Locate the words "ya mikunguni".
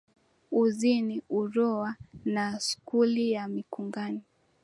3.31-4.23